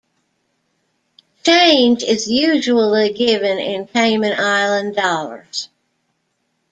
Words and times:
Change 1.43 2.01
is 2.01 2.25
usually 2.27 3.13
given 3.13 3.59
in 3.59 3.85
Cayman 3.85 4.33
Island 4.35 4.95
dollars. 4.95 5.69